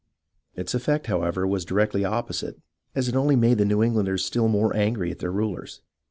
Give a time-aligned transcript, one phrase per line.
[0.55, 2.59] Its effect, however, was directly opposite,
[2.95, 5.81] as it only made the New Englanders still more angry at their rulers.